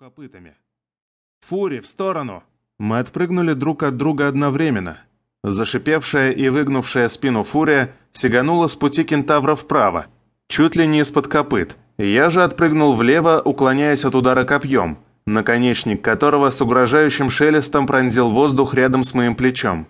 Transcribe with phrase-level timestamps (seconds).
[0.00, 0.54] копытами.
[1.46, 2.42] «Фури, в сторону!»
[2.78, 4.96] Мы отпрыгнули друг от друга одновременно.
[5.44, 10.06] Зашипевшая и выгнувшая спину фурия сиганула с пути кентавра вправо,
[10.48, 11.76] чуть ли не из-под копыт.
[11.98, 18.72] Я же отпрыгнул влево, уклоняясь от удара копьем, наконечник которого с угрожающим шелестом пронзил воздух
[18.72, 19.86] рядом с моим плечом.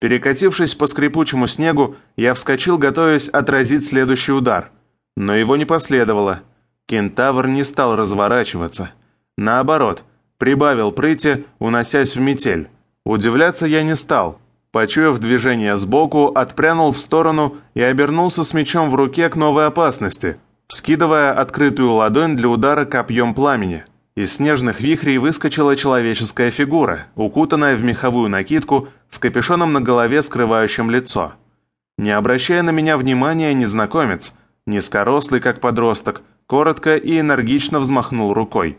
[0.00, 4.72] Перекатившись по скрипучему снегу, я вскочил, готовясь отразить следующий удар.
[5.16, 6.40] Но его не последовало.
[6.86, 8.90] Кентавр не стал разворачиваться.
[9.38, 10.02] Наоборот,
[10.36, 12.68] прибавил прыти, уносясь в метель.
[13.04, 14.40] Удивляться я не стал.
[14.72, 20.38] Почуяв движение сбоку, отпрянул в сторону и обернулся с мечом в руке к новой опасности,
[20.66, 23.84] вскидывая открытую ладонь для удара копьем пламени.
[24.16, 30.90] Из снежных вихрей выскочила человеческая фигура, укутанная в меховую накидку с капюшоном на голове, скрывающим
[30.90, 31.34] лицо.
[31.96, 34.34] Не обращая на меня внимания, незнакомец,
[34.66, 38.78] низкорослый как подросток, коротко и энергично взмахнул рукой.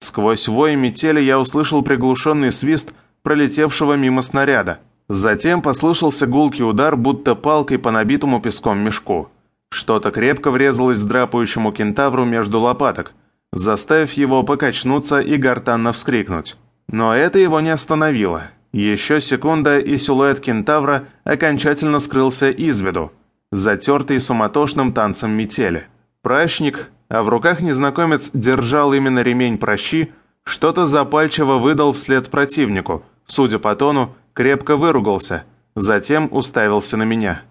[0.00, 4.80] Сквозь вой метели я услышал приглушенный свист пролетевшего мимо снаряда.
[5.08, 9.28] Затем послышался гулкий удар, будто палкой по набитому песком мешку.
[9.70, 13.12] Что-то крепко врезалось драпающему кентавру между лопаток,
[13.52, 16.56] заставив его покачнуться и гортанно вскрикнуть.
[16.88, 18.50] Но это его не остановило.
[18.72, 23.12] Еще секунда, и силуэт кентавра окончательно скрылся из виду,
[23.50, 25.86] затертый суматошным танцем метели.
[26.22, 30.12] Прачник, а в руках незнакомец держал именно ремень прощи,
[30.44, 35.44] что-то запальчиво выдал вслед противнику, судя по тону, крепко выругался,
[35.74, 37.42] затем уставился на меня.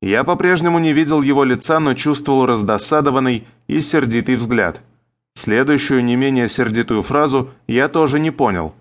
[0.00, 4.80] Я по-прежнему не видел его лица, но чувствовал раздосадованный и сердитый взгляд.
[5.34, 8.74] Следующую не менее сердитую фразу я тоже не понял.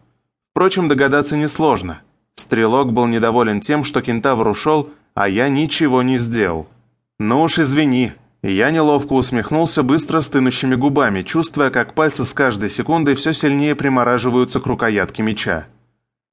[0.51, 2.01] Впрочем, догадаться несложно.
[2.35, 6.67] Стрелок был недоволен тем, что кентавр ушел, а я ничего не сделал.
[7.19, 8.13] «Ну уж извини»,
[8.49, 14.59] я неловко усмехнулся быстро стынущими губами, чувствуя, как пальцы с каждой секундой все сильнее примораживаются
[14.59, 15.67] к рукоятке меча.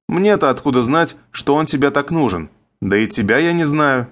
[0.07, 2.49] «Мне-то откуда знать, что он тебе так нужен?
[2.81, 4.07] Да и тебя я не знаю».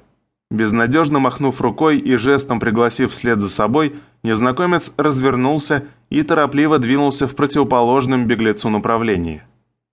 [0.51, 7.35] Безнадежно махнув рукой и жестом пригласив вслед за собой, незнакомец развернулся и торопливо двинулся в
[7.35, 9.41] противоположном беглецу направлении.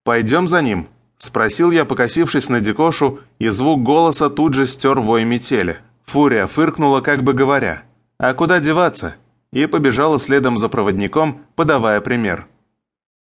[0.05, 5.25] «Пойдем за ним?»– спросил я, покосившись на Дикошу, и звук голоса тут же стер вой
[5.25, 5.79] метели.
[6.05, 7.83] Фурия фыркнула, как бы говоря–
[8.19, 9.17] а куда деваться?
[9.53, 12.47] И побежала следом за проводником, подавая пример.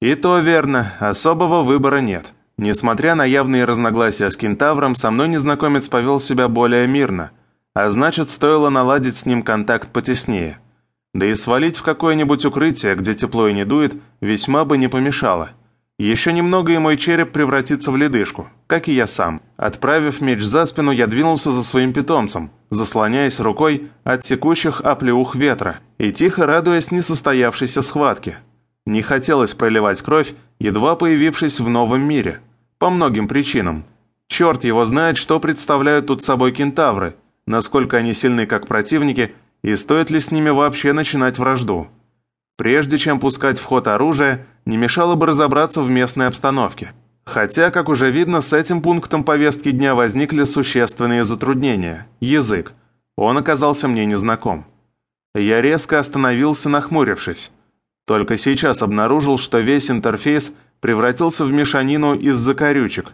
[0.00, 2.32] И то верно, особого выбора нет.
[2.56, 7.32] Несмотря на явные разногласия с кентавром, со мной незнакомец повел себя более мирно,
[7.74, 10.60] а значит, стоило наладить с ним контакт потеснее.
[11.14, 15.50] Да и свалить в какое-нибудь укрытие, где тепло и не дует, весьма бы не помешало.
[15.98, 19.40] Еще немного, и мой череп превратится в ледышку, как и я сам.
[19.56, 25.78] Отправив меч за спину, я двинулся за своим питомцем, заслоняясь рукой от секущих оплеух ветра
[25.98, 28.38] и тихо радуясь несостоявшейся схватке.
[28.86, 32.40] Не хотелось проливать кровь, едва появившись в новом мире.
[32.78, 33.84] По многим причинам.
[34.26, 37.14] Черт его знает, что представляют тут собой кентавры,
[37.46, 41.86] насколько они сильны как противники, и стоит ли с ними вообще начинать вражду.
[42.56, 46.92] Прежде чем пускать в ход оружие, не мешало бы разобраться в местной обстановке.
[47.24, 52.06] Хотя, как уже видно, с этим пунктом повестки дня возникли существенные затруднения.
[52.20, 52.72] Язык.
[53.16, 54.66] Он оказался мне незнаком.
[55.34, 57.50] Я резко остановился, нахмурившись.
[58.06, 63.12] Только сейчас обнаружил, что весь интерфейс превратился в мешанину из закорючек.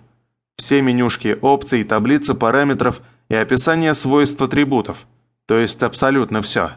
[0.56, 5.06] Все менюшки, опций, таблицы параметров и описание свойств атрибутов.
[5.46, 6.72] То есть абсолютно все.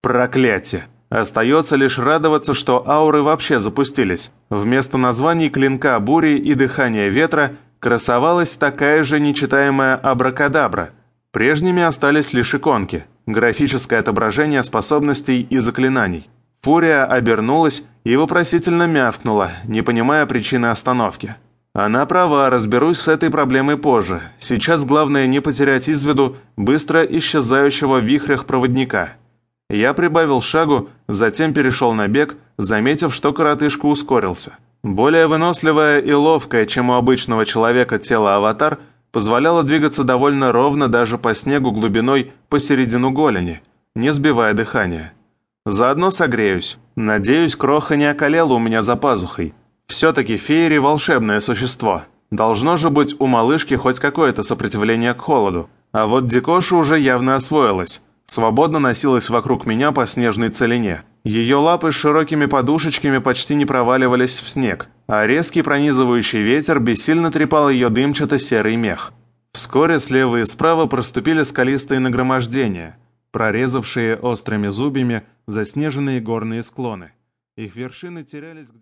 [0.00, 0.86] Проклятие!
[1.10, 4.30] Остается лишь радоваться, что ауры вообще запустились.
[4.48, 10.90] Вместо названий клинка бури и дыхания ветра красовалась такая же нечитаемая абракадабра.
[11.32, 16.30] Прежними остались лишь иконки, графическое отображение способностей и заклинаний.
[16.62, 21.34] Фурия обернулась и вопросительно мявкнула, не понимая причины остановки.
[21.72, 24.20] Она права, разберусь с этой проблемой позже.
[24.38, 29.14] Сейчас главное не потерять из виду быстро исчезающего в вихрях проводника–
[29.76, 34.56] я прибавил шагу, затем перешел на бег, заметив, что коротышка ускорился.
[34.82, 38.80] Более выносливая и ловкая, чем у обычного человека тело аватар,
[39.12, 43.62] позволяло двигаться довольно ровно даже по снегу глубиной посередину голени,
[43.94, 45.12] не сбивая дыхания.
[45.64, 46.78] Заодно согреюсь.
[46.96, 49.54] Надеюсь, кроха не околела у меня за пазухой.
[49.86, 52.04] Все-таки феери– волшебное существо.
[52.30, 55.68] Должно же быть у малышки хоть какое-то сопротивление к холоду.
[55.92, 61.02] А вот Дикоша уже явно освоилась свободно носилась вокруг меня по снежной целине.
[61.24, 67.32] Ее лапы с широкими подушечками почти не проваливались в снег, а резкий пронизывающий ветер бессильно
[67.32, 69.12] трепал ее дымчато-серый мех.
[69.52, 72.98] Вскоре слева и справа проступили скалистые нагромождения,
[73.32, 77.10] прорезавшие острыми зубьями заснеженные горные склоны.
[77.56, 78.78] Их вершины терялись где